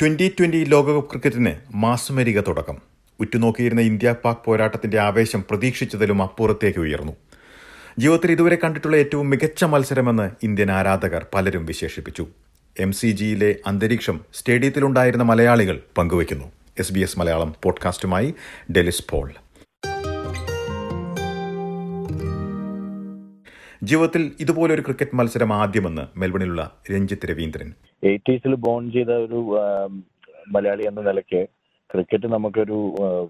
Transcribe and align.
Twenty 0.00 0.28
twenty 0.28 0.64
ലോകകപ്പ് 0.64 1.10
ക്രിക്കറ്റിന് 1.10 1.52
മാസുമരിക 1.74 2.40
തുടക്കം. 2.40 2.76
ഉറ്റുനോക്കിയിരുന്ന 3.20 3.80
ഇന്ത്യ 3.80 4.14
പാക് 4.24 4.44
പോരാട്ടത്തിന്റെ 4.44 4.98
ആവേശം 4.98 5.44
പ്രതീക്ഷിച്ചതിലും 5.50 6.22
അപ്പുറത്തേക്ക് 6.22 6.78
ഉയർന്നു. 6.78 7.12
ജീവിതത്തിൽ 7.98 8.32
ഇതുവരെ 8.32 8.56
കണ്ടിട്ടുള്ള 8.56 8.96
ഏറ്റവും 8.96 9.30
മികച്ച 9.30 9.64
മത്സരമെന്ന് 9.64 10.30
ഇന്ത്യൻ 10.42 10.70
ആരാധകർ 10.70 11.26
പലരും 11.34 11.66
വിശേഷിപ്പിച്ചു. 11.66 12.26
എം 12.80 12.92
സി 12.92 13.06
ജിയിലെ 13.06 13.56
അന്തരീക്ഷം 13.66 14.20
സ്റ്റേഡിയത്തിലുണ്ടായിരുന്ന 14.34 15.24
മലയാളികൾ 15.24 15.82
പങ്കുവയ്ക്കുന്നു. 15.98 16.52
എസ് 16.78 16.92
ബി 16.92 17.00
എസ് 17.00 17.18
മലയാളം 17.18 17.54
പോഡ്കാസ്റ്റുമായി 17.62 18.34
ഡെലിസ് 18.72 19.04
പോൾ. 19.10 19.32
ജീവിതത്തിൽ 23.82 24.32
ഇതുപോലൊരു 24.40 24.80
ക്രിക്കറ്റ് 24.80 25.16
മത്സരം 25.16 25.52
ആദ്യമെന്ന് 25.52 26.18
മെൽബണിലുള്ള 26.18 26.70
രഞ്ജിത്ത് 26.92 27.26
രവീന്ദ്രൻ. 27.26 27.74
എയ്റ്റീസിൽ 28.08 28.54
ബോൺ 28.66 28.84
ചെയ്ത 28.94 29.12
ഒരു 29.26 29.38
മലയാളി 30.54 30.84
എന്ന 30.90 31.00
നിലയ്ക്ക് 31.08 31.40
ക്രിക്കറ്റ് 31.92 32.28
നമുക്കൊരു 32.34 32.78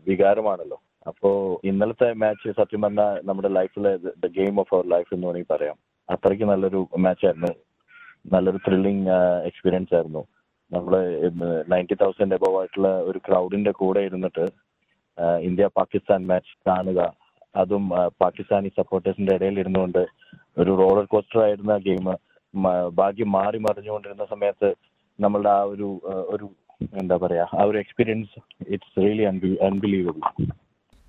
വികാരമാണല്ലോ. 0.09 0.79
അപ്പോ 1.09 1.31
ഇന്നലത്തെ 1.65 2.09
മാച്ച് 2.23 2.55
സത്യം 2.59 2.83
പറഞ്ഞാൽ 2.85 3.21
നമ്മുടെ 3.29 3.51
ലൈഫിലെ 3.57 3.93
the 4.23 4.31
game 4.39 4.55
of 4.63 4.73
our 4.75 4.87
life 4.95 5.11
എന്ന് 5.15 5.27
വേണമെങ്കിൽ 5.27 5.53
പറയാം. 5.55 5.77
അത്രയ്ക്ക് 6.09 6.47
നല്ലൊരു 6.53 6.81
മാച്ചായിരുന്നു. 7.05 7.53
നല്ലൊരു 8.35 8.61
ത്രില്ലിംഗ് 8.67 9.09
എക്സ്പീരിയൻസ് 9.49 9.95
ആയിരുന്നു. 9.97 10.23
നമ്മൾ 10.73 10.95
നയന്റി 11.73 11.97
തൗസൻഡ് 12.03 12.37
എബവ് 12.39 12.59
ആയിട്ടുള്ള 12.61 12.89
ഒരു 13.09 13.19
ക്രൗഡിന്റെ 13.27 13.73
കൂടെ 13.81 14.01
ഇരുന്നിട്ട് 14.09 14.45
ഇന്ത്യ 15.49 15.67
പാകിസ്ഥാൻ 15.79 16.21
മാച്ച് 16.31 16.55
കാണുക. 16.69 17.01
അതും 17.63 17.85
പാകിസ്ഥാനി 18.23 18.71
സപ്പോർട്ടേഴ്സിന്റെ 18.79 19.35
ഇടയിൽ 19.37 19.59
ഇരുന്നുകൊണ്ട് 19.63 20.03
ഒരു 20.61 20.73
റോളർ 20.81 21.07
കോസ്റ്റർ 21.13 21.41
ആയിരുന്ന 21.45 21.75
ഗെയിം. 21.87 22.07
ഭാഗ്യം 23.01 23.31
മാറി 23.33 23.59
മറിഞ്ഞുകൊണ്ടിരുന്ന 23.59 24.27
സമയത്ത് 24.35 24.71
നമ്മളുടെ 25.19 25.51
ആ 25.59 25.61
ഒരു 25.73 25.89
ഒരു 26.35 26.47
എന്താ 27.03 27.17
പറയാ 27.17 27.45
ആ 27.59 27.65
ഒരു 27.71 27.79
എക്സ്പീരിയൻസ് 27.79 28.39
ഇറ്റ്സ് 28.75 28.97
റിയലി 29.05 29.27
അൺബിലീവബിൾ 29.69 30.23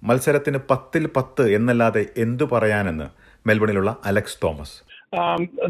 മത്സരത്തിന് 0.03 0.59
പത്തിൽ 0.71 1.03
പത്ത് 1.15 1.43
എന്നല്ലാതെ 1.57 2.03
എന്തു 2.23 2.45
പറയാനെന്ന് 2.51 3.07
മെൽബണിലുള്ള 3.47 3.91
അലക്സ് 4.09 4.39
തോമസ്. 4.43 4.75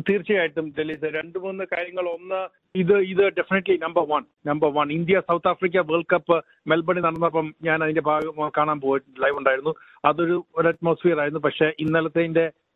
തീർച്ചയായിട്ടും 0.08 0.66
ദലിത് 0.78 1.06
രണ്ട് 1.16 1.38
മൂന്ന് 1.44 1.64
കാര്യങ്ങൾ. 1.74 2.06
ഒന്ന് 2.18 2.40
ഇത് 2.82 2.94
ഇത് 3.12 3.24
definitely 3.38 3.76
number 3.86 4.04
one 4.12 4.24
number 4.50 4.70
one 4.78 4.88
India 4.98 5.20
South 5.30 5.50
Africa 5.52 5.84
World 5.92 6.10
Cup 6.14 6.38
മെൽബണിൽ 6.72 7.04
നടന്നപ്പം 7.08 7.48
ഞാൻ 7.68 7.78
അതിന്റെ 7.84 8.04
ഭാഗം 8.10 8.50
കാണാൻ 8.58 8.80
പോയി 8.86 9.02
ലൈവ് 9.24 9.38
ഉണ്ടായിരുന്നു. 9.42 9.74
അതൊരു 10.10 10.38
ഒരു 10.60 10.68
അറ്റ്മോസ്ഫിയർ 10.72 11.20
ആയിരുന്നു 11.24 11.44
പക്ഷേ 11.48 11.70
ഇന്നലത്തെ 11.86 12.26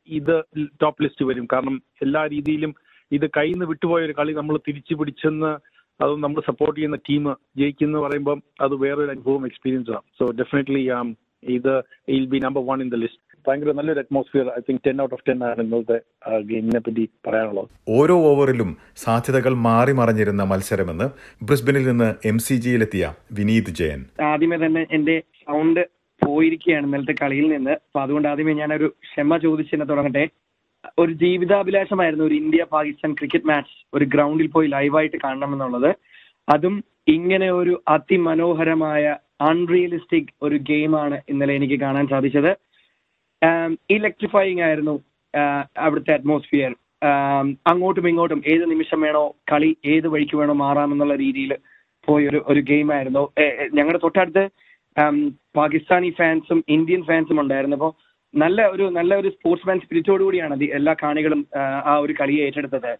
ഇത് 0.09 0.35
ടോപ്പ് 0.83 1.03
ലിസ്റ്റ് 1.03 1.25
വരും. 1.31 1.47
കാരണം 1.53 1.75
എല്ലാ 2.01 2.23
രീതിയിലും 2.35 2.73
ഇത് 3.11 3.25
കയ്യിൽ 3.37 3.55
നിന്ന് 3.55 3.67
വിട്ടുപോയ 3.71 4.01
ഒരു 4.07 4.15
കളി 4.19 4.33
നമ്മൾ 4.39 4.57
തിരിച്ചു 4.67 4.95
പിടിച്ചെന്ന് 4.99 5.51
അത് 5.99 6.13
നമ്മൾ 6.25 6.41
സപ്പോർട്ട് 6.49 6.77
ചെയ്യുന്ന 6.77 6.97
ടീം 7.09 7.25
ജയിക്കുന്നു 7.61 7.99
പറയുമ്പം 7.99 8.39
അത് 8.65 8.75
വേറൊരു 8.83 9.11
അനുഭവം 9.15 9.43
എക്സ്പീരിയൻസ് 9.49 9.91
ആണ്. 9.97 10.05
So 10.19 10.25
definitely 10.39 10.83
it'll 12.15 12.25
be 12.31 12.39
number 12.45 12.61
one 12.69 12.79
in 12.83 12.89
the 12.93 12.97
list 13.03 13.21
ഭയങ്കര 13.47 13.71
നല്ലൊരു 13.77 14.01
atmosphere 14.03 14.47
I 14.57 14.59
think 14.67 14.81
ten 14.87 14.97
out 15.03 15.15
of 15.17 15.23
ten 15.27 15.39
ആണ് 15.47 15.61
ഇന്നത്തെ 15.65 15.97
ഗെയിമിനെ 16.49 16.79
പറ്റി 16.87 17.03
പറയാനുള്ളത്. 17.27 17.69
ഓരോ 17.99 18.15
ഓവറിലും 18.31 18.71
സാധ്യതകൾ 19.03 19.53
മാറി 19.67 19.93
മറിഞ്ഞിരുന്ന 19.99 20.43
മത്സരമെന്ന് 20.51 21.07
ബ്രിസ്ബനിൽ 21.49 21.85
നിന്ന് 21.91 22.09
എം 22.31 22.39
സി 22.47 22.57
ജിയിലെത്തിയ 22.65 23.07
വിനീത് 23.39 23.71
ജയൻ. 23.79 24.03
ആദ്യമേ 24.31 24.59
തന്നെ 24.65 24.83
എന്റെ 24.97 25.15
സൗണ്ട് 25.45 25.81
പോയിരിക്കുകയാണ് 26.21 26.85
ഇന്നലത്തെ 26.87 27.15
കളിയിൽ 27.21 27.47
നിന്ന്. 27.55 27.73
അപ്പൊ 27.85 27.99
അതുകൊണ്ട് 28.01 28.27
ആദ്യമേ 28.31 28.53
ഞാനൊരു 28.53 28.87
ക്ഷമ 29.07 29.37
ചോദിച്ച് 29.45 29.73
തന്നെ 29.75 29.87
തുടങ്ങട്ടെ. 29.91 30.25
ഒരു 31.01 31.11
ജീവിതാഭിലാഷമായിരുന്നു 31.23 32.25
ഒരു 32.25 32.35
ഇന്ത്യ 32.41 32.63
പാകിസ്ഥാൻ 32.75 33.11
ക്രിക്കറ്റ് 33.19 33.49
മാച്ച് 33.51 33.75
ഒരു 33.95 34.05
ഗ്രൗണ്ടിൽ 34.05 34.47
പോയി 34.55 34.67
ലൈവായിട്ട് 34.67 35.17
കാണണം 35.25 35.53
എന്നുള്ളത് 35.55 35.91
അതും 36.47 36.75
ഇങ്ങനെ 37.07 37.47
ഒരു 37.51 37.73
അതിമനോഹരമായ 37.87 39.03
അൺറിയലിസ്റ്റിക് 39.49 40.33
ഒരു 40.45 40.57
ഗെയിമാണ് 40.69 41.17
ഇന്നലെ 41.29 41.53
എനിക്ക് 41.59 41.77
കാണാൻ 41.79 42.05
സാധിച്ചത്. 42.07 42.51
ഇലക്ട്രിഫൈങ് 43.89 44.63
ആയിരുന്നു 44.67 44.95
അവിടുത്തെ 45.83 46.13
അറ്റ്മോസ്ഫിയർ 46.15 46.71
അങ്ങോട്ടും 47.71 48.07
ഇങ്ങോട്ടും 48.09 48.41
ഏത് 48.53 48.65
നിമിഷം 48.71 48.99
വേണോ 49.05 49.23
കളി 49.51 49.71
ഏത് 49.93 50.07
വഴിക്ക് 50.13 50.35
വേണോ 50.41 50.53
മാറാമെന്നുള്ള 50.65 51.15
രീതിയിൽ 51.15 51.53
പോയ 52.07 52.27
ഒരു 52.31 52.39
ഒരു 52.51 52.61
ഗെയിമായിരുന്നു 52.69 53.23
ഞങ്ങളുടെ 53.77 54.01
തൊട്ടടുത്ത് 54.03 54.43
പാകിസ്ഥാനി 55.55 56.09
ഫാൻസും 56.19 56.59
ഇന്ത്യൻ 56.75 57.01
ഫാൻസും 57.09 57.39
ഉണ്ടായിരുന്നു. 57.41 57.77
അപ്പോൾ 57.79 57.91
നല്ല 58.33 58.61
ഒരു 58.73 58.85
നല്ല 58.89 59.15
ഒരു 59.15 59.29
സ്പോർട്സ്മാൻ 59.29 59.79
സ്പിരിറ്റോട് 59.79 60.23
കൂടിയാണ് 60.23 60.67
എല്ലാ 60.79 60.93
കാണികളും 61.03 61.41
ആ, 61.59 61.93
ഒരു 62.05 62.13
കളിയെ 62.19 62.45
ഏറ്റെടുത്തത്. 62.45 62.91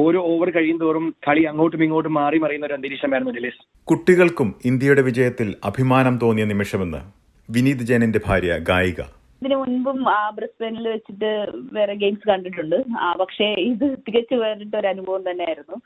ഓരോ 0.00 0.20
ഓവർ 0.32 0.48
കഴിയും 0.50 0.78
തോറും 0.80 1.14
കളി 1.26 1.42
അങ്ങോട്ടും 1.42 1.82
ഇങ്ങോട്ടും 1.84 2.14
മാറി 2.14 2.38
മറിയുന്ന 2.38 2.66
ഒരു 2.66 2.76
അന്തരീക്ഷമായിരുന്നു 2.76 3.32
ഡിലീസ് 3.34 3.60
കുട്ടികൾക്കും 3.88 4.48
ഇന്ത്യയുടെ 4.64 5.02
വിജയത്തിൽ 5.02 5.48
അഭിമാനം 5.64 6.18
തോന്നിയ 6.22 6.44
നിമിഷമെന്ന് 6.44 7.00
വിനീത് 7.48 7.84
ജയനന്റെ 7.90 8.20
ഭാര്യ 8.26 8.58
ഗായിക. 8.70 9.00
ഇതിനു 9.42 9.56
മുൻപും 9.56 9.98
ബ്രിസ്ബനിൽ 10.36 10.88
വെച്ചിട്ട് 10.88 11.30
വേറെ 11.72 11.94
ഗെയിംസ് 11.94 12.28
കണ്ടിട്ടുണ്ട്. 12.30 12.76
പക്ഷേ 13.20 13.46
ഇത് 13.70 13.86
തികച്ചു 14.06 14.34
വേറിട്ട 14.34 14.74
ഒരു 14.76 14.86
അനുഭവം 14.86 15.30
തന്നെയായിരുന്നു. 15.30 15.76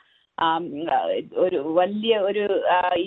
ഒരു 1.37 1.59
വലിയ 1.79 2.15
ഒരു 2.29 2.45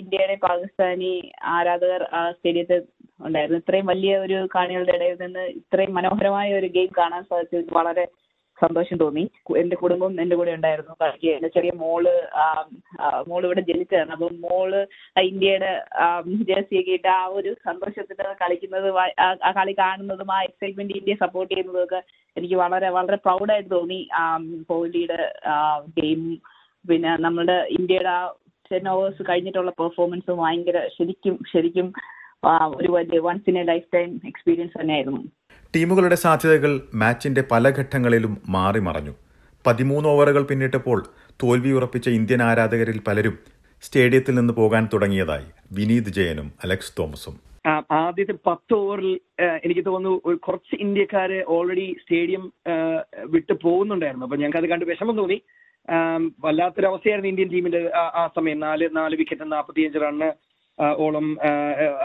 ഇന്ത്യയുടെ 0.00 0.36
പാകിസ്ഥാനി 0.44 1.10
ആരാധകർ 1.54 2.02
ആ 2.12 2.20
സ്റ്റേഡിയത്തിൽ 2.30 2.80
ഉണ്ടായിരുന്നു. 3.20 3.58
ഇത്രയും 3.62 3.86
വലിയ 3.86 4.12
ഒരു 4.26 4.38
കാണികളുടെ 4.54 4.94
ഇടയിൽ 4.98 5.18
നിന്ന് 5.24 5.44
ഇത്രയും 5.60 5.92
മനോഹരമായ 5.98 6.48
ഒരു 6.60 6.68
ഗെയിം 6.76 6.90
കാണാൻ 7.00 7.22
സാധിച്ചത് 7.30 7.74
വളരെ 7.80 8.06
സന്തോഷം 8.58 8.96
തോന്നി. 9.00 9.22
എന്റെ 9.60 9.76
കുടുംബം 9.76 10.12
എന്റെ 10.22 10.36
കൂടെ 10.36 10.52
ഉണ്ടായിരുന്നു. 10.58 10.92
കളിക്ക് 11.02 11.30
എന്റെ 11.36 11.48
ചെറിയ 11.56 11.72
മോൾ 11.80 12.04
മോൾ 13.30 13.42
ഇവിടെ 13.46 13.62
ജനിച്ചതാണ്. 13.70 14.12
അപ്പം 14.16 14.36
മോൾ 14.44 14.70
ഇന്ത്യയുടെ 15.30 15.72
ജേഴ്സിയൊക്കെ 16.50 16.92
ഇട്ട് 16.98 17.10
ആ 17.16 17.24
ഒരു 17.38 17.50
സന്തോഷത്തിന് 17.66 18.34
കളിക്കുന്നത് 18.42 18.88
ആ 19.46 19.50
കളി 19.58 19.74
കാണുന്നതും 19.82 20.32
ആ 20.36 20.38
എക്സൈറ്റ്മെന്റ് 20.48 20.96
ഇന്ത്യയെ 21.00 21.18
സപ്പോർട്ട് 21.24 21.50
ചെയ്യുന്നതും 21.52 21.82
ഒക്കെ 21.84 22.00
എനിക്ക് 22.36 22.54
വളരെ 22.54 22.88
വളരെ 22.96 23.18
പ്രൗഡായിട്ട് 23.26 23.70
തോന്നി. 23.70 24.00
ആ 24.20 24.22
കോഹ്ലിയുടെ 24.70 25.20
ഗെയിം 26.00 26.22
പിന്നെ 26.84 27.12
നമ്മുടെ 27.26 27.58
ഇന്ത്യയുടെ 27.78 28.12
ആ 28.18 28.20
ടെൻ 28.72 28.88
ഓവേഴ്സ് 28.88 29.22
കഴിഞ്ഞിട്ടുള്ള 29.28 29.72
പെർഫോമൻസ് 29.80 30.32
ഭയങ്കര 30.42 30.78
ശരിക്കും 30.96 31.38
ശരിക്കും 31.52 31.88
ഒരു 32.66 32.92
വലിയ 32.92 33.18
once 33.18 33.50
in 33.50 33.58
a 33.58 33.62
lifetime 33.94 34.20
experience 34.26 34.80
തന്നെയായിരുന്നു. 34.80 35.28
ടീമുകളുടെ 35.76 36.14
സാധ്യതകൾ 36.14 36.80
മാച്ചിന്റെ 36.94 37.44
പല 37.50 37.70
ഘട്ടങ്ങളിലും 37.70 38.42
മാറി 38.48 38.78
മറഞ്ഞു. 38.78 39.10
പതിമൂന്ന് 39.66 40.08
ഓവറുകൾ 40.08 40.42
പിന്നിട്ടപ്പോൾ 40.42 41.04
തോൽവി 41.42 41.70
ഉറപ്പിച്ച 41.70 42.08
ഇന്ത്യൻ 42.08 42.42
ആരാധകരിൽ 42.42 43.00
പലരും 43.06 43.38
സ്റ്റേഡിയത്തിൽ 43.82 44.34
നിന്ന് 44.34 44.54
പോകാൻ 44.54 44.88
തുടങ്ങിയതായി 44.92 45.44
വിനീത് 45.72 46.04
ജയനും 46.04 46.52
അലക്സ് 46.64 46.92
തോമസും. 46.98 47.40
ആദ്യത്തെ 47.90 48.34
പത്ത് 48.46 48.74
ഓവറിൽ 48.74 49.20
എനിക്ക് 49.64 49.84
തോന്നുന്നു 49.84 50.34
കുറച്ച് 50.34 50.76
ഇന്ത്യക്കാര് 50.80 51.44
ഓൾറെഡി 51.48 51.96
സ്റ്റേഡിയം 52.02 52.52
വിട്ട് 53.26 53.52
പോകുന്നുണ്ടായിരുന്നു. 53.52 54.26
അപ്പൊ 54.26 54.36
ഞങ്ങൾക്ക് 54.36 54.58
അത് 54.58 54.66
കണ്ട് 54.66 54.84
വിഷമം 54.84 55.16
തോന്നി. 55.16 55.42
വല്ലാത്തൊരവസ്ഥയായിരുന്നു 55.90 56.34
വല്ലാത്തൊരു 56.44 56.86
അവസ്ഥയായിരുന്നു 56.86 57.28
ഇന്ത്യൻ 57.28 57.48
ടീമിന്റെ 57.48 57.90
ആ- 57.96 58.24
ആ 58.24 58.30
സമയം. 58.36 58.60
നാല് 58.60 58.88
നാല് 58.92 59.16
വിക്കറ്റ് 59.16 59.52
നാൽപ്പത്തിയഞ്ച് 59.52 59.98
റണ്ണ് 59.98 60.32
ഓളം 60.78 61.26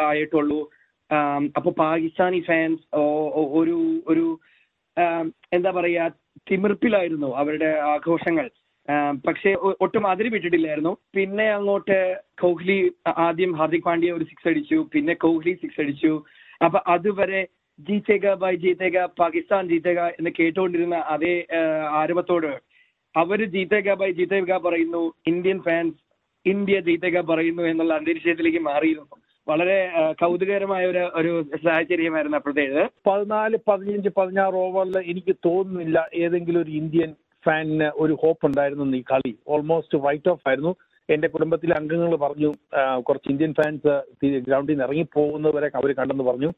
ആയിട്ടുള്ളൂ. 0.08 0.60
ആം, 1.10 1.44
അപ്പൊ 1.58 1.70
പാകിസ്ഥാനി 1.84 2.40
ഫാൻസ് 2.50 2.84
ഒരു 3.60 3.78
ഒരു 4.12 4.26
എന്താ 5.56 5.72
പറയാ 5.72 6.04
തിമിർപ്പിലായിരുന്നു 6.50 7.30
അവരുടെ 7.42 7.70
ആഘോഷങ്ങൾ. 7.94 8.48
പക്ഷെ 9.28 9.50
ഒട്ടും 9.84 10.04
അതിര് 10.12 10.30
വിട്ടിട്ടില്ലായിരുന്നു. 10.34 10.94
പിന്നെ 11.16 11.48
അങ്ങോട്ട് 11.52 11.98
കോഹ്ലി 12.42 12.78
ആദ്യം 13.28 13.52
ഹാർദിക് 13.60 13.86
പാണ്ഡ്യ 13.88 14.12
ഒരു 14.12 14.28
സിക്സ് 14.30 14.50
അടിച്ചു. 14.52 14.80
പിന്നെ 14.94 15.14
കോഹ്ലി 15.26 15.54
സിക്സ് 15.62 15.82
അടിച്ചു. 15.82 16.14
അപ്പൊ 16.66 16.80
അതുവരെ 16.88 17.42
ജീത്തേക 17.80 18.34
ബൈ 18.42 18.56
ജീത്തേക 18.64 19.06
പാകിസ്ഥാൻ 19.22 19.70
ജീത്തേക 19.70 20.00
എന്ന് 20.20 20.32
കേട്ടുകൊണ്ടിരുന്ന 20.40 20.98
അതേ 21.14 21.36
ആരവത്തോട് 22.00 22.52
അവർ 23.16 23.40
ജീത്തേക 23.56 23.94
ബൈ 24.02 24.10
ജീത്തേക 24.12 24.58
പറയുന്നു 24.66 25.04
ഇന്ത്യൻ 25.28 25.60
ഫാൻസ് 25.68 26.00
ഇന്ത്യ 26.46 26.78
ജീതേഗ 26.80 27.22
പറയുന്നു 27.22 27.64
എന്നുള്ള 27.64 27.94
അന്തരീക്ഷത്തിലേക്ക് 28.00 28.62
മാറിയിരുന്നു. 28.70 29.18
വളരെ 29.48 29.78
കൗതുകകരമായ 30.22 30.84
ഒരു 30.92 31.02
ഒരു 31.20 31.32
സാഹചര്യമായിരുന്നു 31.66 32.38
അപ്പോഴത്തേത് 32.38 32.82
പതിനാല് 33.08 33.58
പതിനഞ്ച് 33.70 34.10
പതിനാറ് 34.18 34.58
ഓവറിൽ 34.66 34.98
എനിക്ക് 35.12 35.36
തോന്നുന്നില്ല 35.46 35.98
ഏതെങ്കിലും 36.24 36.62
ഒരു 36.62 36.72
ഇന്ത്യൻ 36.82 37.12
ഫാനിന് 37.46 37.88
ഒരു 38.04 38.14
ഹോപ്പ് 38.22 38.46
ഉണ്ടായിരുന്നു 38.46 38.98
ഈ 38.98 39.04
കളി. 39.12 39.34
ഓൾമോസ്റ്റ് 39.54 40.00
വൈറ്റ് 40.06 40.30
ഓഫ് 40.34 40.46
ആയിരുന്നു. 40.50 40.74
എന്റെ 41.10 41.28
കുടുംബത്തിലെ 41.28 41.74
അംഗങ്ങൾ 41.80 42.12
പറഞ്ഞു 42.26 42.50
കുറച്ച് 43.08 43.30
ഇന്ത്യൻ 43.34 43.54
ഫാൻസ് 43.60 43.94
ഗ്രൗണ്ടിൽ 44.48 44.74
നിന്ന് 44.74 44.86
ഇറങ്ങി 44.88 45.06
പോകുന്നവരെ 45.16 45.70
അവർ 45.80 45.92
കണ്ടെന്ന് 46.00 46.24
പറഞ്ഞു. 46.24 46.50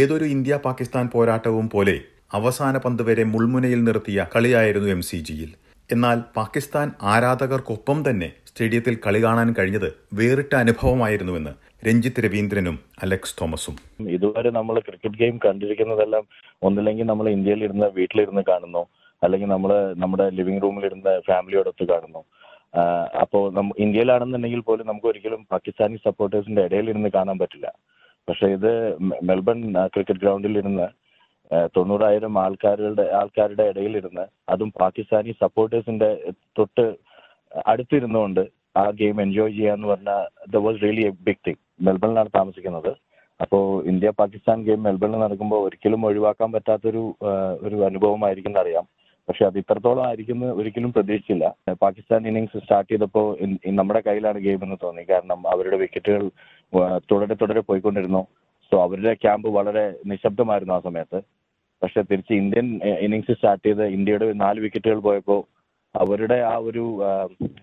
ഏതൊരു 0.00 0.24
ഇന്ത്യ 0.24 0.54
പാകിസ്ഥാൻ 0.66 1.10
പോരാട്ടവും 1.12 1.68
പോലെ 1.74 1.96
അവസാന 2.38 2.76
പന്ത് 2.84 3.02
വരെ 3.08 3.24
മുൾമുനയിൽ 3.24 3.80
നിർത്തിയ 3.84 4.26
കളിയായിരുന്നു 4.34 4.88
എം 4.88 5.02
സി 5.02 5.16
ജിയിൽ 5.28 5.50
എന്നാൽ 5.94 6.18
പാകിസ്ഥാൻ 6.36 6.86
ആരാധകർക്കൊപ്പം 7.12 7.98
തന്നെ 8.10 8.28
സ്റ്റേഡിയത്തിൽ 8.48 8.94
കളി 9.06 9.20
കാണാൻ 9.22 9.48
കഴിഞ്ഞത് 9.58 9.88
വേറിട്ട 10.18 10.52
അനുഭവമായിരുന്നുവെന്ന് 10.54 11.52
രഞ്ജിത്ത് 11.86 12.20
രവീന്ദ്രനും 12.24 12.76
അലക്സ് 13.02 13.36
തോമസും. 13.40 13.76
ഇതുവരെ 14.16 14.50
നമ്മൾ 14.50 14.76
ക്രിക്കറ്റ് 14.86 15.18
ഗെയിം 15.22 15.36
കണ്ടിരിക്കുന്നതെല്ലാം 15.44 16.24
ഒന്നില്ലെങ്കിൽ 16.62 17.06
നമ്മൾ 17.06 17.26
ഇന്ത്യയിൽ 17.28 17.62
ഇരുന്ന് 17.64 17.88
വീട്ടിലിരുന്ന് 17.98 18.42
കാണുന്നു. 18.50 18.82
അല്ലെങ്കിൽ 19.22 19.48
നമ്മൾ 19.48 19.70
നമ്മുടെ 20.02 20.26
ലിവിംഗ് 20.38 20.62
റൂമിൽ 20.62 20.86
ഇരുന്ന് 20.90 21.12
ഫാമിലിയോടൊത്ത് 21.28 21.84
കാണുന്നു. 21.92 22.22
അപ്പോൾ 23.22 23.44
ഇന്ത്യയിലാണെന്നുണ്ടെങ്കിൽ 23.84 24.62
പോലും 24.68 24.86
നമുക്ക് 24.86 25.06
ഒരിക്കലും 25.06 25.42
പാകിസ്ഥാനി 25.52 25.98
സപ്പോർട്ടേഴ്സിന്റെ 26.06 26.62
ഇടയിൽ 26.68 26.88
ഇരുന്ന് 26.92 27.10
കാണാൻ 27.18 27.36
പറ്റില്ല. 27.42 27.68
പക്ഷേ 28.28 28.46
ഇത് 28.56 28.72
മെൽബൺ 29.30 29.58
ക്രിക്കറ്റ് 29.94 30.22
ഗ്രൗണ്ടിൽ 30.24 30.58
ഇരുന്ന് 30.62 30.86
തൊണ്ണൂറായിരം 31.76 32.34
ആൾക്കാരുടെ 32.44 33.04
ആൾക്കാരുടെ 33.20 33.64
ഇടയിലിരുന്ന് 33.72 34.24
അതും 34.52 34.70
പാകിസ്ഥാനി 34.82 35.32
സപ്പോർട്ടേഴ്സിന്റെ 35.42 36.10
തൊട്ട് 36.58 36.86
അടുത്തിരുന്നുകൊണ്ട് 37.66 38.42
ആ 38.76 38.84
ഗെയിം 39.00 39.20
എൻജോയ് 39.24 39.56
ചെയ്യാന്ന് 39.58 39.86
പറഞ്ഞാൽ 39.92 40.22
the 40.54 40.62
was 40.64 40.82
really 40.84 41.04
a 41.10 41.12
big 41.26 41.44
thing 41.46 41.62
മെൽബണിലാണ് 41.86 42.30
താമസിക്കുന്നത്. 42.38 42.92
അപ്പോൾ 43.40 43.64
ഇന്ത്യ 43.90 44.10
പാകിസ്ഥാൻ 44.20 44.58
ഗെയിം 44.66 44.82
മെൽബണിൽ 44.86 45.18
നടക്കുമ്പോൾ 45.22 45.62
ഒരിക്കലും 45.66 46.04
ഒഴിവാക്കാൻ 46.08 46.50
പറ്റാത്തൊരു 46.52 47.02
ഒരു 47.66 47.76
അനുഭവമായിരിക്കും 47.88 48.52
എന്നറിയാം. 48.52 48.86
പക്ഷെ 49.28 49.44
അത് 49.46 49.56
ഇത്രത്തോളം 49.60 50.02
ആയിരിക്കും 50.06 50.40
ഒരിക്കലും 50.58 50.90
പ്രതീക്ഷിച്ചില്ല. 50.96 51.46
പാകിസ്ഥാൻ 51.84 52.20
ഇന്നിങ്സ് 52.30 52.62
സ്റ്റാർട്ട് 52.64 52.90
ചെയ്തപ്പോൾ 52.92 53.26
നമ്മുടെ 53.78 54.00
കയ്യിലാണ് 54.08 54.38
ഗെയിം 54.46 54.60
എന്ന് 54.66 54.76
തോന്നി. 54.84 55.02
കാരണം 55.12 55.40
അവരുടെ 55.52 55.78
വിക്കറ്റുകൾ 55.82 56.24
തുടരെ 57.12 57.36
തുടരെ 57.42 57.62
പോയിക്കൊണ്ടിരുന്നു. 57.70 58.22
സോ 58.70 58.76
അവരുടെ 58.86 59.12
ക്യാമ്പ് 59.22 59.48
വളരെ 59.56 59.84
നിശബ്ദമായിരുന്നു 60.12 60.74
ആ 60.76 60.80
സമയത്ത്. 60.86 61.18
പക്ഷെ 61.82 62.00
തിരിച്ച് 62.10 62.34
ഇന്ത്യൻ 62.42 62.66
ഇന്നിങ്സ് 63.04 63.36
സ്റ്റാർട്ട് 63.38 63.64
ചെയ്ത് 63.66 63.84
ഇന്ത്യയുടെ 63.96 64.26
നാല് 64.44 64.58
വിക്കറ്റുകൾ 64.64 65.00
പോയപ്പോൾ 65.08 65.40
അവരുടെ 65.94 66.38
ആ 66.52 66.54
ഒരു 66.68 66.84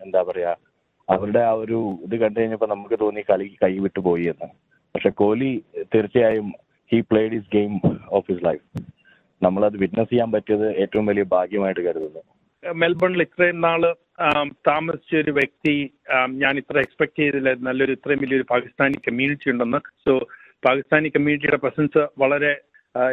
എന്താ 0.05 0.21
പറയാ 0.29 0.51
അവരുടെ 1.07 1.41
ആ 1.49 1.53
ഒരു 1.63 1.79
ഇത് 2.05 2.15
കണ്ടു 2.21 2.37
കഴിഞ്ഞപ്പോൾ 2.39 2.69
നമുക്ക് 2.73 2.95
തോന്നി 3.01 3.21
കളി 3.29 3.47
കൈ 3.63 3.73
വിട്ടു 3.85 4.01
പോയി 4.09 4.25
എന്ന്. 4.33 4.47
പക്ഷെ 4.95 5.09
കോഹ്ലി 5.21 5.51
തീർച്ചയായും 5.93 6.47
he 6.91 6.99
played 7.09 7.33
his 7.37 7.51
game 7.57 7.73
of 8.17 8.25
his 8.31 8.45
life 8.47 8.65
നമ്മളത് 9.41 9.75
വിറ്റ്നസ് 9.81 10.11
ചെയ്യാൻ 10.11 10.29
പറ്റിയത് 10.35 10.67
ഏറ്റവും 10.83 11.05
വലിയ 11.11 11.25
ഭാഗ്യമായിട്ട് 11.35 11.81
കരുതുന്നു. 11.87 12.21
മെൽബണിൽ 12.63 13.21
ഇത്രയും 13.27 13.57
നാൾ 13.67 13.81
താമസിച്ച 14.69 15.15
ഒരു 15.23 15.31
വ്യക്തി 15.39 15.75
ഞാൻ 16.43 16.53
ഇത്ര 16.61 16.77
എക്സ്പെക്ട് 16.85 17.17
ചെയ്തില്ല. 17.21 17.49
നല്ലൊരു 17.67 17.95
ഇത്രയും 17.97 18.21
വലിയൊരു 18.23 18.47
പാകിസ്ഥാനി 18.53 18.97
കമ്മ്യൂണിറ്റി 19.07 19.51
ഉണ്ടെന്ന്. 19.53 19.79
സോ 20.05 20.13
പാകിസ്ഥാനി 20.65 21.09
കമ്മ്യൂണിറ്റിയുടെ 21.15 21.59
പ്രസൻസ് 21.63 22.01
വളരെ 22.23 22.51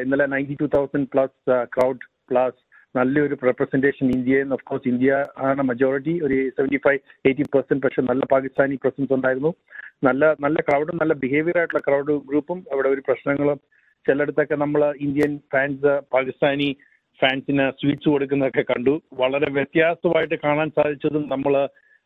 ഇന്നലെ 0.04 0.26
ninety 0.32 0.56
two 0.62 0.66
thousand 0.74 1.08
plus 1.12 1.56
crowd 1.74 2.06
plus 2.30 2.58
നല്ലൊരു 2.94 3.34
റെപ്രസെന്റേഷൻ 3.48 4.06
ഇന്ത്യയിൽ 4.16 4.48
ഓഫ് 4.56 4.64
കോഴ്സ് 4.68 4.88
ഇന്ത്യ 4.92 5.16
ആണ് 5.48 5.62
മജോറിറ്റി 5.70 6.14
ഒരു 6.26 6.36
സെവന്റി 6.56 6.78
ഫൈവ് 6.86 7.00
എയ്റ്റി 7.28 7.44
പെർസെന്റ് 7.54 7.82
പക്ഷെ 7.84 8.02
നല്ല 8.10 8.22
പാകിസ്ഥാനി 8.32 8.76
പ്രസൻസ് 8.84 9.12
ഉണ്ടായിരുന്നു. 9.16 9.52
നല്ല 10.08 10.24
നല്ല 10.44 10.58
ക്രൗഡും 10.68 10.98
നല്ല 11.02 11.14
ബിഹേവിയർ 11.24 11.58
ആയിട്ടുള്ള 11.60 11.82
ക്രൗഡ് 11.88 12.14
ഗ്രൂപ്പും 12.30 12.58
അവിടെ 12.72 12.88
ഒരു 12.94 13.02
പ്രശ്നങ്ങളും. 13.08 13.58
ചിലയിടത്തൊക്കെ 14.06 14.56
നമ്മൾ 14.64 14.82
ഇന്ത്യൻ 15.06 15.32
ഫാൻസ് 15.52 15.92
പാകിസ്ഥാനി 16.14 16.68
ഫാൻസിന് 17.20 17.64
സ്വീറ്റ്സ് 17.78 18.10
കൊടുക്കുന്നതൊക്കെ 18.12 18.64
കണ്ടു. 18.72 18.94
വളരെ 19.22 19.48
വ്യത്യാസമായിട്ട് 19.58 20.36
കാണാൻ 20.46 20.68
സാധിച്ചതും 20.78 21.24
നമ്മൾ 21.34 21.54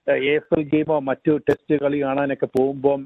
എ 0.06 0.32
എഫ് 0.38 0.54
എൽ 0.56 0.62
ഗെയിമോ 0.72 0.96
മറ്റു 1.10 1.32
ടെസ്റ്റ് 1.48 1.74
കളി 1.82 1.98
കാണാനൊക്കെ 2.06 2.48
പോകുമ്പോൾ 2.56 2.98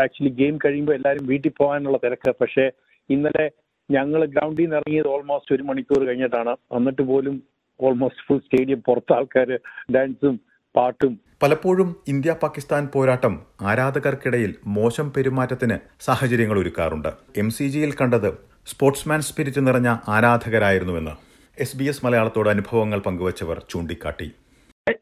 ആക്ച്വലി 0.00 0.30
ഗെയിം 0.30 0.58
കഴിയുമ്പോൾ 0.64 0.94
എല്ലാവരും 0.94 1.26
വീട്ടിൽ 1.26 1.52
പോകാനുള്ള 1.56 1.98
തിരക്ക്. 2.04 2.34
പക്ഷേ 2.40 2.70
ഇന്നലെ 3.10 3.50
ഞങ്ങൾ 3.90 4.26
ഗ്രൗണ്ടിൽ 4.26 4.62
നിന്ന് 4.62 4.76
ഇറങ്ങിയത് 4.76 5.08
ഓൾമോസ്റ്റ് 5.08 5.54
ഒരു 5.54 5.62
മണിക്കൂർ 5.62 6.06
കഴിഞ്ഞിട്ടാണ്. 6.06 6.50
എന്നിട്ട് 6.50 7.02
പോലും 7.02 7.42
ഓൾമോസ്റ്റ് 7.80 8.22
ഫുൾ 8.28 8.38
സ്റ്റേഡിയം 8.38 8.82
പുറത്ത് 8.86 9.12
ആൾക്കാർ 9.12 9.60
ഡാൻസും 9.94 10.40
പാട്ടും. 10.76 11.20
പലപ്പോഴും 11.42 11.96
ഇന്ത്യ 12.08 12.36
പാകിസ്ഥാൻ 12.42 12.88
പോരാട്ടം 12.94 13.42
ആരാധകർക്കിടയിൽ 13.60 14.54
മോശം 14.66 15.12
പെരുമാറ്റത്തിന് 15.16 15.78
സാഹചര്യങ്ങൾ 16.00 16.58
ഒരുക്കാറുണ്ട്. 16.58 17.08
എം 17.36 17.50
സി 17.50 17.68
ജിയിൽ 17.68 17.92
കണ്ടത് 17.92 18.38
സ്പോർട്സ്മാൻ 18.66 19.20
സ്പിരിറ്റ് 19.20 19.66
നിറഞ്ഞ 19.66 19.96
ആരാധകരായിരുന്നുവെന്ന്. 20.08 21.10
എസ് 21.58 21.76
ബി 21.76 21.84
എസ് 21.84 22.06
മലയാളത്തോട് 22.06 22.48
അനുഭവങ്ങൾ 22.48 22.98
പങ്കുവച്ചവർ 22.98 23.62
ചൂണ്ടിക്കാട്ടി. 23.70 24.32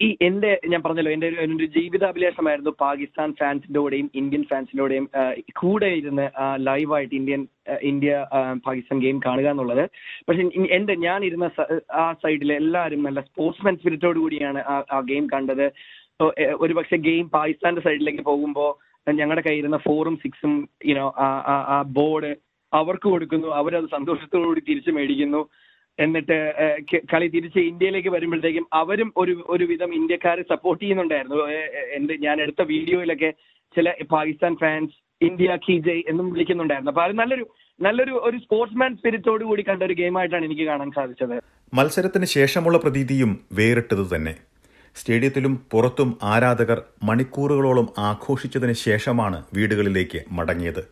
ഈ 0.00 0.16
എന്റെ 0.22 0.60
ഞാൻ 0.68 0.82
പറഞ്ഞല്ലോ 0.82 1.12
എന്റെ 1.12 1.28
ഒരു 1.28 1.64
ജീവിതാഭിലാഷമായിരുന്നു 1.66 2.70
പാകിസ്ഥാൻ 2.80 3.34
ഫാൻസിന്റെ 3.40 3.80
കൂടെയും 3.80 4.10
ഇന്ത്യൻ 4.14 4.44
ഫാൻസിന്റെ 4.44 4.82
കൂടെയും 4.82 5.10
കൂടെ 5.60 5.86
ഇരുന്ന് 5.86 6.30
ലൈവായിട്ട് 6.56 7.14
ഇന്ത്യൻ 7.14 7.46
ഇന്ത്യ 7.82 8.26
പാകിസ്ഥാൻ 8.66 9.00
ഗെയിം 9.00 9.20
കാണുക 9.26 9.50
എന്നുള്ളത്. 9.50 9.90
പക്ഷെ 10.28 10.50
എന്റെ 10.70 10.94
ഞാൻ 10.94 11.24
ഇരുന്ന 11.24 11.50
ആ 11.92 12.12
സൈഡിൽ 12.12 12.52
എല്ലാവരും 12.52 13.02
നല്ല 13.02 13.20
സ്പോർട്സ്മാൻ 13.20 13.76
സ്പിരിറ്റോട് 13.76 14.18
കൂടിയാണ് 14.18 14.58
ആ- 14.58 15.00
ഗെയിം 15.00 15.26
കണ്ടത്. 15.26 15.72
ഒരു 16.60 16.74
പക്ഷെ 16.74 16.96
ഗെയിം 16.96 17.30
പാകിസ്ഥാന്റെ 17.30 17.80
സൈഡിലേക്ക് 17.80 18.20
പോകുമ്പോൾ 18.20 18.90
ഞങ്ങളുടെ 19.12 19.48
കയ്യിരുന്ന 19.48 19.76
ഫോറും 19.76 20.16
സിക്സും 20.16 20.68
യുനോ 20.86 21.14
ആ 21.18 21.84
ബോർഡ് 21.86 22.36
അവർക്ക് 22.72 23.08
കൊടുക്കുന്നു 23.08 23.48
അവരത് 23.48 23.84
സന്തോഷത്തോടു 23.84 24.46
കൂടി 24.46 24.60
തിരിച്ചു 24.60 24.90
മേടിക്കുന്നു. 24.90 25.48
എന്നിട്ട് 25.98 26.36
കളി 27.12 27.28
തിരിച്ച് 27.34 27.60
ഇന്ത്യയിലേക്ക് 27.70 28.08
വരുമ്പോഴത്തേക്കും 28.08 28.66
അവരും 28.72 29.12
ഒരു 29.22 29.34
ഒരുവിധം 29.54 29.90
ഇന്ത്യക്കാരെ 29.94 30.42
സപ്പോർട്ട് 30.52 30.82
ചെയ്യുന്നുണ്ടായിരുന്നു. 30.82 31.38
എന്റെ 31.96 32.16
ഞാൻ 32.26 32.36
എടുത്ത 32.40 32.62
വീഡിയോയിലൊക്കെ 32.74 33.30
ചില 33.76 33.94
പാകിസ്ഥാൻ 34.12 34.54
ഫാൻസ് 34.62 34.96
ഇന്ത്യ 35.20 35.56
കി 35.64 35.74
ജയ് 35.86 36.02
എന്നും 36.10 36.28
വിളിക്കുന്നുണ്ടായിരുന്നു. 36.34 36.92
അപ്പൊ 36.92 37.02
അത് 37.06 37.14
നല്ലൊരു 37.18 37.44
നല്ലൊരു 37.80 38.14
ഒരു 38.28 38.36
സ്പോർട്സ്മാൻ 38.44 38.96
സ്പിരിറ്റോട് 38.96 39.44
കൂടി 39.44 39.62
കണ്ട 39.66 39.82
ഒരു 39.88 39.94
ഗെയിമായിട്ടാണ് 40.00 40.44
എനിക്ക് 40.44 40.64
കാണാൻ 40.70 40.90
സാധിച്ചത്. 40.98 41.34
മത്സരത്തിന് 41.78 42.26
ശേഷമുള്ള 42.36 42.78
പ്രതീതിയും 42.78 43.32
വേറിട്ടത് 43.58 44.04
തന്നെ. 44.14 44.34
സ്റ്റേഡിയത്തിലും 44.96 45.54
പുറത്തും 45.72 46.10
ആരാധകർ 46.32 46.78
മണിക്കൂറുകളോളം 47.08 47.86
ആഘോഷിച്ചതിന് 48.08 48.74
ശേഷമാണ് 48.86 49.38
വീടുകളിലേക്ക് 49.56 50.20
മടങ്ങിയത്. 50.38 50.82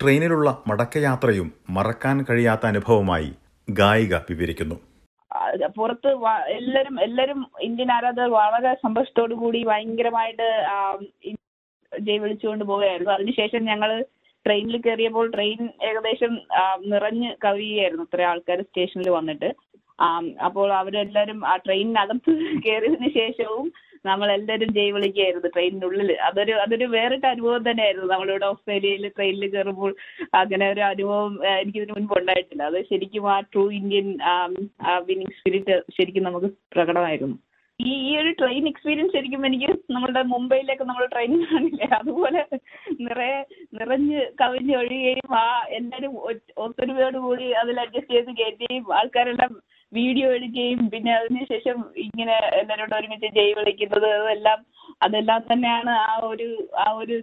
ട്രെയിനിലുള്ള 0.00 0.48
മടക്കയാത്രയും 0.70 1.48
മറക്കാൻ 1.76 2.18
കഴിയാത്ത 2.28 2.66
അനുഭവമായി. 2.72 3.32
ഗായിക 3.68 4.14
വിവരിക്കുന്നു 4.30 4.76
പുറത്ത് 5.76 6.10
എല്ലാരും 6.58 7.00
എല്ലാരും 7.00 7.40
ഇന്ത്യൻ 7.60 7.90
ആരാധകർ 7.92 8.30
വളരെ 8.30 8.70
സന്തോഷത്തോടു 8.74 9.34
കൂടി 9.34 9.64
ഭയങ്കരമായിട്ട് 9.64 10.46
ജയ് 11.92 12.20
വിളിച്ചുകൊണ്ട് 12.22 12.64
പോവുകയായിരുന്നു. 12.64 13.12
അതിനുശേഷം 13.12 13.62
ഞങ്ങൾ 13.64 13.90
ട്രെയിനിൽ 14.46 14.76
കയറിയപ്പോൾ 14.82 15.30
ട്രെയിൻ 15.30 15.60
ഏകദേശം 15.88 16.32
നിറഞ്ഞ് 16.92 17.30
കവിയുകയായിരുന്നു 17.44 18.04
ഇത്ര 18.04 18.22
ആൾക്കാർ 18.22 18.60
സ്റ്റേഷനിൽ 18.62 19.10
വന്നിട്ട്. 19.10 19.50
അപ്പോൾ 20.44 20.68
അവരെല്ലാരും 20.72 21.46
ആ 21.46 21.56
ട്രെയിനിനകത്ത് 21.56 22.32
കയറിയതിനു 22.66 23.10
ശേഷവും 23.20 23.68
നമ്മളെല്ലാരും 24.10 24.70
ജയ് 24.78 24.94
വിളിക്കുകയായിരുന്നു 24.96 25.50
ട്രെയിനിനുള്ളിൽ 25.56 26.12
അതൊരു 26.28 26.54
അതൊരു 26.64 26.88
വേറിട്ട 26.96 27.24
അനുഭവം 27.34 27.64
തന്നെയായിരുന്നു. 27.68 28.08
നമ്മളിവിടെ 28.14 28.48
ഓസ്ട്രേലിയയിൽ 28.52 29.06
ട്രെയിനിൽ 29.16 29.50
കയറുമ്പോൾ 29.54 29.92
അങ്ങനെ 30.42 30.66
ഒരു 30.74 30.84
അനുഭവം 30.92 31.32
എനിക്ക് 31.62 31.78
എനിക്കിതിനു 31.78 31.96
മുൻപ് 31.96 32.14
ഉണ്ടായിട്ടില്ല. 32.20 32.62
അത് 32.70 32.78
ശരിക്കും 32.90 33.26
ആ 33.32 33.36
ട്രൂ 33.52 33.64
ഇന്ത്യൻ 33.78 34.06
വിന്നിങ് 35.08 35.36
സ്പിരിറ്റ് 35.38 35.74
ശരിക്കും 35.96 36.26
നമുക്ക് 36.28 36.48
പ്രകടമായിരുന്നു. 36.74 37.36
ഈ 37.80 37.90
ഈ 38.06 38.12
ഒരു 38.20 38.30
ട്രെയിൻ 38.38 38.64
എക്സ്പീരിയൻസ് 38.70 39.14
ശരിക്കും 39.16 39.42
എനിക്ക് 39.48 39.68
നമ്മുടെ 39.94 40.22
മുംബൈയിലേക്ക് 40.32 40.84
നമ്മൾ 40.88 41.04
ട്രെയിൻ 41.12 41.32
കാണില്ലേ? 41.50 41.88
അതുപോലെ 41.98 42.40
നിറയെ 43.04 43.36
നിറഞ്ഞ് 43.78 44.20
കവിഞ്ഞ് 44.40 44.74
ഒഴുകുകയും 44.80 45.34
ആ 45.42 45.44
എല്ലാവരും 45.78 46.14
ഒത്തൊരുമയോട് 46.64 47.18
കൂടി 47.26 47.46
അതിൽ 47.60 47.76
അഡ്ജസ്റ്റ് 47.84 48.14
ചെയ്ത് 48.16 48.32
കയറ്റുകയും 48.40 48.86
ആൾക്കാരെല്ലാം 48.98 49.52
വീഡിയോ 49.92 50.28
എടുക്കുകയും 50.34 50.80
പിന്നെ 50.92 51.12
അതിനുശേഷം 51.14 51.76
ഇങ്ങനെ 52.06 52.34
എല്ലാവരോടും 52.60 52.96
ഒരുമിച്ച് 52.98 53.28
ജയ് 53.36 53.54
വിളിക്കുന്നത് 53.58 54.08
അതെല്ലാം 54.16 54.58
അതെല്ലാം 55.02 55.40
തന്നെയാണ് 55.52 55.92
ആ 56.06 56.12
ഒരു 56.30 56.48
ആ 56.84 56.86
ഒരു 56.92 57.16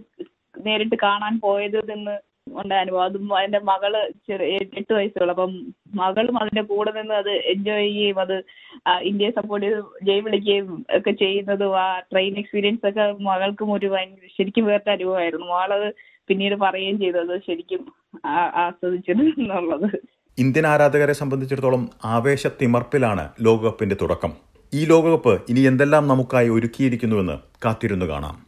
നേരിട്ട് 0.57 0.97
കാണാൻ 1.03 1.33
പോയത് 1.39 1.77
എന്ന് 1.95 2.15
ഉണ്ടായ 2.59 2.81
അനുഭവം. 2.83 3.05
അതും 3.05 3.29
എന്റെ 3.43 3.59
മകൾ 3.69 3.93
ചെറിയ 4.27 4.57
എട്ട് 4.79 4.93
വയസ്സുള്ള 4.93 5.33
അപ്പം 5.35 5.53
മകളും 5.95 6.35
അതിന്റെ 6.41 6.63
കൂടെ 6.71 6.91
നിന്ന് 6.91 7.13
അത് 7.13 7.31
എൻജോയ് 7.53 7.87
ചെയ്യുകയും 7.87 8.19
അത് 8.25 8.35
ഇന്ത്യയെ 9.09 9.31
സപ്പോർട്ട് 9.37 9.65
ചെയ്ത് 9.65 9.79
ജയ് 10.07 10.23
വിളിക്കുകയും 10.25 10.67
ഒക്കെ 10.97 11.13
ചെയ്യുന്നതും 11.23 11.73
ആ 11.83 11.87
ട്രെയിൻ 12.11 12.35
എക്സ്പീരിയൻസ് 12.41 12.87
ഒക്കെ 12.89 13.05
മകൾക്കും 13.29 13.71
ഒരു 13.77 13.89
ഭയങ്കര 13.95 14.29
ശരിക്കും 14.37 14.67
വേറിട്ട 14.69 14.89
അനുഭവമായിരുന്നു. 14.89 15.47
മകളത് 15.55 15.87
പിന്നീട് 16.29 16.55
പറയുകയും 16.55 16.99
ചെയ്തത് 16.99 17.33
ശരിക്കും 17.47 17.81
ആസ്വദിച്ചത് 18.63 19.23
എന്നുള്ളത്. 19.31 19.89
ഇന്ത്യൻ 20.37 20.67
ആരാധകരെ 20.67 21.13
സംബന്ധിച്ചിടത്തോളം 21.13 21.89
ആവേശത്തിമർപ്പിലാണ് 22.05 23.29
ലോകകപ്പിന്റെ 23.41 23.95
തുടക്കം. 24.01 24.33
ഈ 24.73 24.85
ലോകകപ്പ് 24.85 25.41
ഇനി 25.49 25.59
എന്തെല്ലാം 25.59 26.07
നമുക്കായി 26.07 26.49
ഒരുക്കിയിരിക്കുന്നുവെന്ന് 26.49 27.37
കാത്തിരുന്നു 27.65 28.05
കാണാം. 28.05 28.44